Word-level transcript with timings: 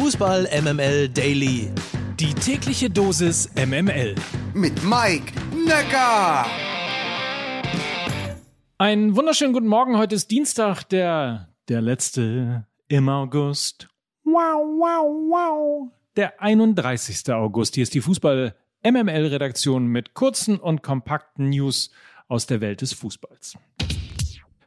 Fußball 0.00 0.48
MML 0.62 1.08
Daily. 1.08 1.72
Die 2.20 2.32
tägliche 2.32 2.88
Dosis 2.88 3.50
MML. 3.56 4.14
Mit 4.54 4.84
Mike 4.84 5.32
Necker. 5.52 6.46
Einen 8.78 9.16
wunderschönen 9.16 9.52
guten 9.52 9.66
Morgen. 9.66 9.98
Heute 9.98 10.14
ist 10.14 10.30
Dienstag, 10.30 10.84
der, 10.84 11.48
der 11.68 11.80
letzte 11.80 12.64
im 12.86 13.08
August. 13.08 13.88
Wow, 14.22 14.62
wow, 14.78 15.02
wow. 15.30 15.92
Der 16.16 16.40
31. 16.40 17.28
August. 17.32 17.74
Hier 17.74 17.82
ist 17.82 17.92
die 17.92 18.00
Fußball 18.00 18.54
MML 18.84 19.26
Redaktion 19.26 19.88
mit 19.88 20.14
kurzen 20.14 20.60
und 20.60 20.84
kompakten 20.84 21.48
News 21.48 21.90
aus 22.28 22.46
der 22.46 22.60
Welt 22.60 22.82
des 22.82 22.92
Fußballs. 22.92 23.58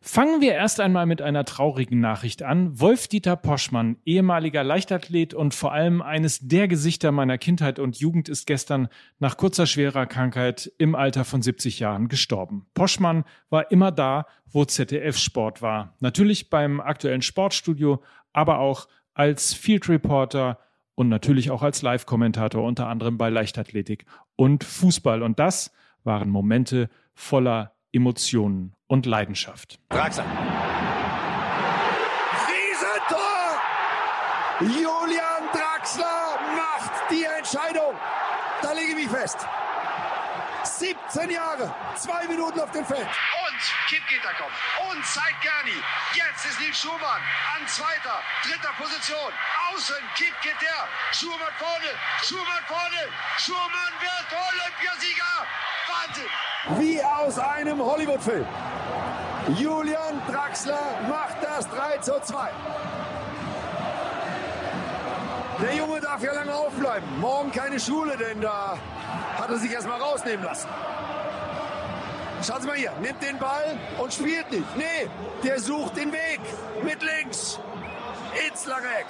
Fangen 0.03 0.41
wir 0.41 0.53
erst 0.53 0.79
einmal 0.79 1.05
mit 1.05 1.21
einer 1.21 1.45
traurigen 1.45 1.99
Nachricht 1.99 2.41
an. 2.41 2.79
Wolf-Dieter 2.79 3.35
Poschmann, 3.35 3.97
ehemaliger 4.03 4.63
Leichtathlet 4.63 5.35
und 5.35 5.53
vor 5.53 5.73
allem 5.73 6.01
eines 6.01 6.39
der 6.39 6.67
Gesichter 6.67 7.11
meiner 7.11 7.37
Kindheit 7.37 7.77
und 7.77 7.99
Jugend, 7.99 8.27
ist 8.27 8.47
gestern 8.47 8.87
nach 9.19 9.37
kurzer 9.37 9.67
schwerer 9.67 10.07
Krankheit 10.07 10.71
im 10.79 10.95
Alter 10.95 11.23
von 11.23 11.43
70 11.43 11.77
Jahren 11.77 12.07
gestorben. 12.07 12.65
Poschmann 12.73 13.25
war 13.51 13.69
immer 13.69 13.91
da, 13.91 14.25
wo 14.47 14.65
ZDF 14.65 15.19
Sport 15.19 15.61
war. 15.61 15.93
Natürlich 15.99 16.49
beim 16.49 16.81
aktuellen 16.81 17.21
Sportstudio, 17.21 18.01
aber 18.33 18.57
auch 18.57 18.87
als 19.13 19.53
Field 19.53 19.87
Reporter 19.87 20.57
und 20.95 21.09
natürlich 21.09 21.51
auch 21.51 21.61
als 21.61 21.83
Live-Kommentator, 21.83 22.63
unter 22.63 22.87
anderem 22.87 23.19
bei 23.19 23.29
Leichtathletik 23.29 24.05
und 24.35 24.63
Fußball. 24.63 25.21
Und 25.21 25.37
das 25.37 25.71
waren 26.03 26.31
Momente 26.31 26.89
voller 27.13 27.75
Emotionen 27.93 28.73
und 28.87 29.05
Leidenschaft. 29.05 29.79
Draxler. 29.89 30.25
Riesentor! 32.47 33.59
Julian 34.61 35.49
Draxler 35.51 36.39
macht 36.55 37.11
die 37.11 37.23
Entscheidung. 37.23 37.93
Da 38.61 38.73
lege 38.73 38.89
ich 38.89 38.95
mich 38.95 39.09
fest. 39.09 39.37
17 40.63 41.29
Jahre, 41.31 41.73
zwei 41.95 42.27
Minuten 42.27 42.59
auf 42.59 42.71
dem 42.71 42.85
Feld. 42.85 43.07
Und 43.61 43.89
Kippgitter 43.89 44.33
kommt. 44.39 44.53
Und 44.89 45.05
zeigt 45.05 45.41
Gerni. 45.41 45.77
Jetzt 46.13 46.45
ist 46.45 46.59
Nils 46.59 46.79
Schumann 46.79 47.21
an 47.55 47.67
zweiter, 47.67 48.17
dritter 48.43 48.73
Position. 48.77 49.31
Außen 49.71 49.95
Kippgitter. 50.15 50.87
Schumann 51.11 51.53
vorne. 51.59 51.91
Schumann 52.23 52.63
vorne. 52.67 53.07
Schumann 53.37 53.93
wird 53.99 54.27
Olympiasieger. 54.49 55.45
Wahnsinn. 55.87 56.79
Wie 56.79 57.03
aus 57.03 57.37
einem 57.37 57.79
Hollywood-Film. 57.79 58.47
Julian 59.57 60.21
Draxler 60.27 60.99
macht 61.07 61.43
das 61.43 61.69
3 61.69 61.97
zu 61.99 62.19
2. 62.19 62.49
Der 65.61 65.75
Junge 65.75 65.99
darf 65.99 66.23
ja 66.23 66.33
lange 66.33 66.55
aufbleiben. 66.55 67.19
Morgen 67.19 67.51
keine 67.51 67.79
Schule, 67.79 68.17
denn 68.17 68.41
da 68.41 68.77
hat 69.37 69.49
er 69.49 69.57
sich 69.57 69.71
erstmal 69.71 70.01
rausnehmen 70.01 70.43
lassen. 70.43 70.67
Schauen 72.43 72.61
Sie 72.61 72.67
mal 72.67 72.75
hier, 72.75 72.91
nimmt 73.01 73.21
den 73.21 73.37
Ball 73.37 73.77
und 74.01 74.11
spielt 74.11 74.49
nicht. 74.51 74.65
Nee, 74.75 75.07
der 75.43 75.59
sucht 75.59 75.95
den 75.95 76.11
Weg 76.11 76.39
mit 76.83 76.97
links 77.03 77.59
ins 78.47 78.65
lange 78.65 78.87
Eck. 78.87 79.05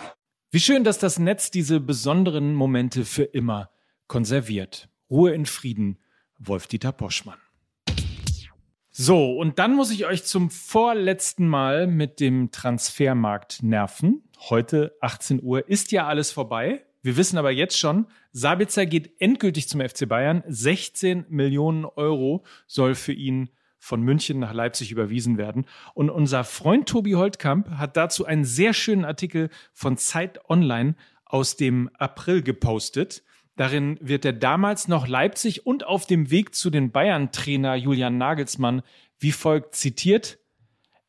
Wie 0.52 0.60
schön, 0.60 0.84
dass 0.84 1.00
das 1.00 1.18
Netz 1.18 1.50
diese 1.50 1.80
besonderen 1.80 2.54
Momente 2.54 3.06
für 3.06 3.24
immer 3.24 3.70
konserviert. 4.08 4.90
Ruhe 5.10 5.32
in 5.32 5.46
Frieden, 5.46 5.98
Wolf-Dieter 6.40 6.92
Poschmann. 6.92 7.38
So, 8.90 9.38
und 9.38 9.60
dann 9.60 9.76
muss 9.76 9.92
ich 9.92 10.06
euch 10.06 10.26
zum 10.26 10.50
vorletzten 10.50 11.48
Mal 11.48 11.88
mit 11.88 12.20
dem 12.20 12.52
Transfermarkt 12.52 13.64
nerven. 13.64 14.24
Heute 14.50 14.98
18 15.00 15.42
Uhr 15.42 15.70
ist 15.70 15.94
ja 15.94 16.06
alles 16.06 16.32
vorbei. 16.32 16.86
Wir 17.02 17.18
wissen 17.18 17.38
aber 17.38 17.52
jetzt 17.52 17.80
schon, 17.80 18.06
Sabitzer 18.32 18.86
geht 18.86 19.20
endgültig 19.20 19.68
zum 19.68 19.82
FC 19.82 20.08
Bayern. 20.08 20.44
16 20.48 21.26
Millionen 21.30 21.86
Euro 21.86 22.44
soll 22.68 22.96
für 22.96 23.14
ihn 23.14 23.50
von 23.80 24.02
München 24.04 24.40
nach 24.40 24.54
Leipzig 24.54 24.92
überwiesen 24.92 25.40
werden. 25.40 25.66
Und 25.96 26.12
unser 26.12 26.44
Freund 26.44 26.88
Tobi 26.88 27.14
Holtkamp 27.14 27.70
hat 27.72 27.98
dazu 27.98 28.26
einen 28.26 28.46
sehr 28.46 28.74
schönen 28.74 29.06
Artikel 29.06 29.50
von 29.74 29.98
Zeit 29.98 30.48
Online 30.50 30.96
aus 31.26 31.56
dem 31.56 31.90
April 31.98 32.44
gepostet. 32.44 33.24
Darin 33.56 33.98
wird 34.00 34.24
der 34.24 34.34
damals 34.34 34.88
noch 34.88 35.08
Leipzig 35.08 35.66
und 35.66 35.86
auf 35.86 36.06
dem 36.06 36.30
Weg 36.30 36.54
zu 36.54 36.70
den 36.70 36.92
Bayern-Trainer 36.92 37.76
Julian 37.76 38.18
Nagelsmann 38.18 38.84
wie 39.18 39.32
folgt 39.32 39.76
zitiert. 39.76 40.40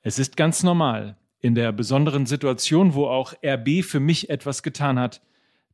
Es 0.01 0.19
ist 0.19 0.37
ganz 0.37 0.63
normal, 0.63 1.17
in 1.41 1.55
der 1.55 1.73
besonderen 1.73 2.27
Situation, 2.27 2.95
wo 2.95 3.07
auch 3.07 3.35
RB 3.45 3.83
für 3.85 4.01
mich 4.01 4.31
etwas 4.31 4.63
getan 4.63 4.99
hat, 4.99 5.23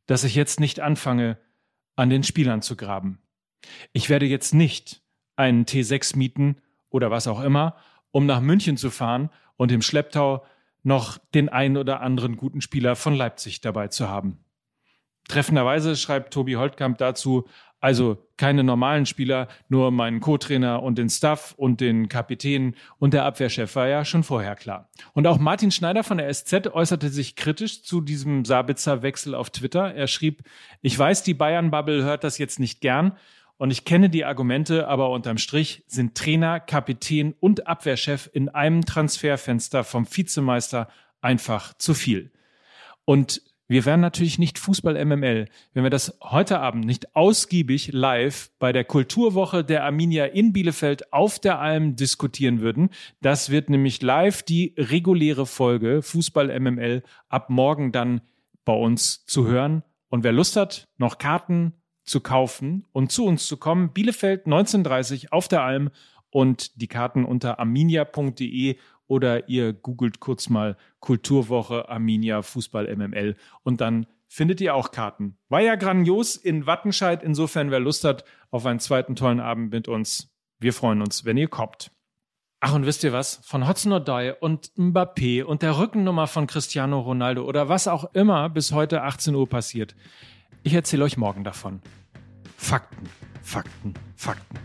dass 0.09 0.23
ich 0.23 0.33
jetzt 0.33 0.59
nicht 0.59 0.79
anfange, 0.79 1.37
an 1.95 2.09
den 2.09 2.23
Spielern 2.23 2.63
zu 2.63 2.75
graben. 2.75 3.21
Ich 3.93 4.09
werde 4.09 4.25
jetzt 4.25 4.55
nicht 4.55 5.03
einen 5.35 5.65
T6 5.65 6.17
mieten 6.17 6.55
oder 6.89 7.11
was 7.11 7.27
auch 7.27 7.41
immer, 7.41 7.75
um 8.09 8.25
nach 8.25 8.41
München 8.41 8.75
zu 8.75 8.89
fahren 8.89 9.29
und 9.55 9.71
im 9.71 9.83
Schlepptau 9.83 10.43
noch 10.81 11.19
den 11.35 11.47
einen 11.47 11.77
oder 11.77 12.01
anderen 12.01 12.37
guten 12.37 12.61
Spieler 12.61 12.95
von 12.95 13.13
Leipzig 13.13 13.61
dabei 13.61 13.89
zu 13.89 14.09
haben. 14.09 14.43
Treffenderweise 15.27 15.95
schreibt 15.95 16.33
Tobi 16.33 16.55
Holtkamp 16.55 16.97
dazu, 16.97 17.47
also 17.79 18.17
keine 18.37 18.63
normalen 18.63 19.05
Spieler, 19.05 19.47
nur 19.69 19.91
meinen 19.91 20.19
Co-Trainer 20.19 20.83
und 20.83 20.97
den 20.97 21.09
Staff 21.09 21.53
und 21.57 21.81
den 21.81 22.09
Kapitän 22.09 22.75
und 22.97 23.13
der 23.13 23.25
Abwehrchef 23.25 23.75
war 23.75 23.87
ja 23.87 24.03
schon 24.05 24.23
vorher 24.23 24.55
klar. 24.55 24.89
Und 25.13 25.27
auch 25.27 25.39
Martin 25.39 25.71
Schneider 25.71 26.03
von 26.03 26.17
der 26.17 26.33
SZ 26.33 26.67
äußerte 26.67 27.09
sich 27.09 27.35
kritisch 27.35 27.83
zu 27.83 28.01
diesem 28.01 28.45
Sabitzer-Wechsel 28.45 29.33
auf 29.33 29.49
Twitter. 29.49 29.93
Er 29.93 30.07
schrieb, 30.07 30.43
ich 30.81 30.97
weiß, 30.97 31.23
die 31.23 31.33
Bayern-Bubble 31.33 32.03
hört 32.03 32.23
das 32.23 32.37
jetzt 32.37 32.59
nicht 32.59 32.81
gern 32.81 33.17
und 33.57 33.71
ich 33.71 33.85
kenne 33.85 34.09
die 34.09 34.25
Argumente, 34.25 34.87
aber 34.87 35.09
unterm 35.09 35.37
Strich 35.37 35.83
sind 35.87 36.15
Trainer, 36.15 36.59
Kapitän 36.59 37.35
und 37.39 37.67
Abwehrchef 37.67 38.29
in 38.31 38.49
einem 38.49 38.85
Transferfenster 38.85 39.83
vom 39.83 40.07
Vizemeister 40.09 40.87
einfach 41.21 41.73
zu 41.73 41.93
viel. 41.93 42.31
Und 43.03 43.41
wir 43.69 43.85
wären 43.85 44.01
natürlich 44.01 44.39
nicht 44.39 44.57
Fußball 44.57 45.05
MML, 45.05 45.47
wenn 45.73 45.83
wir 45.83 45.91
das 45.91 46.17
heute 46.23 46.59
Abend 46.59 46.85
nicht 46.85 47.15
ausgiebig 47.15 47.91
live 47.93 48.49
bei 48.57 48.73
der 48.73 48.83
Kulturwoche 48.83 49.63
der 49.63 49.85
Arminia 49.85 50.25
in 50.25 50.53
Bielefeld 50.53 51.13
auf 51.13 51.37
der 51.37 51.59
Alm 51.59 51.95
diskutieren 51.95 52.61
würden. 52.61 52.89
Das 53.21 53.51
wird 53.51 53.69
nämlich 53.69 54.01
live 54.01 54.41
die 54.41 54.73
reguläre 54.75 55.45
Folge 55.45 56.01
Fußball 56.01 56.59
MML 56.59 57.03
ab 57.29 57.51
morgen 57.51 57.91
dann 57.91 58.21
bei 58.65 58.73
uns 58.73 59.23
zu 59.27 59.45
hören. 59.45 59.83
Und 60.09 60.23
wer 60.23 60.31
Lust 60.31 60.55
hat, 60.55 60.87
noch 60.97 61.19
Karten 61.19 61.73
zu 62.03 62.21
kaufen 62.21 62.87
und 62.91 63.11
zu 63.11 63.23
uns 63.25 63.45
zu 63.45 63.57
kommen, 63.57 63.93
Bielefeld 63.93 64.47
1930 64.47 65.31
auf 65.31 65.47
der 65.47 65.61
Alm 65.61 65.91
und 66.31 66.81
die 66.81 66.87
Karten 66.87 67.23
unter 67.23 67.59
arminia.de 67.59 68.77
oder 69.09 69.49
ihr 69.49 69.73
googelt 69.73 70.21
kurz 70.21 70.47
mal 70.47 70.77
Kulturwoche 71.01 71.89
Arminia 71.89 72.41
Fußball 72.41 72.95
MML 72.95 73.35
und 73.63 73.81
dann 73.81 74.05
findet 74.29 74.61
ihr 74.61 74.75
auch 74.75 74.91
Karten. 74.91 75.37
War 75.49 75.61
ja 75.61 75.75
grandios 75.75 76.37
in 76.37 76.65
Wattenscheid. 76.65 77.23
Insofern, 77.23 77.71
wer 77.71 77.79
Lust 77.79 78.05
hat 78.05 78.23
auf 78.51 78.65
einen 78.65 78.79
zweiten 78.79 79.15
tollen 79.15 79.39
Abend 79.39 79.71
mit 79.71 79.87
uns, 79.87 80.29
wir 80.59 80.71
freuen 80.71 81.01
uns, 81.01 81.25
wenn 81.25 81.37
ihr 81.37 81.47
kommt. 81.47 81.91
Ach, 82.61 82.73
und 82.73 82.85
wisst 82.85 83.03
ihr 83.03 83.13
was? 83.13 83.39
Von 83.43 83.67
Hudson 83.67 83.93
O'Doy 83.93 84.33
und 84.37 84.71
Mbappé 84.77 85.43
und 85.43 85.61
der 85.61 85.77
Rückennummer 85.77 86.27
von 86.27 86.45
Cristiano 86.45 86.99
Ronaldo 86.99 87.45
oder 87.45 87.69
was 87.69 87.87
auch 87.87 88.13
immer 88.13 88.49
bis 88.49 88.73
heute 88.73 89.01
18 89.03 89.33
Uhr 89.33 89.47
passiert. 89.47 89.95
Ich 90.63 90.73
erzähle 90.73 91.05
euch 91.05 91.17
morgen 91.17 91.45
davon. 91.45 91.81
Fakten, 92.57 93.09
Fakten, 93.41 93.93
Fakten. 94.15 94.59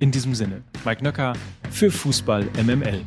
In 0.00 0.10
diesem 0.10 0.34
Sinne, 0.34 0.62
Mike 0.86 1.04
Nöcker 1.04 1.34
für 1.70 1.90
Fußball 1.90 2.48
MML. 2.64 3.04